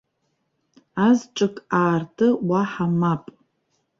Азҿык 1.07 1.55
аарты, 1.81 2.27
уаҳа 2.49 2.85
мап. 2.99 3.23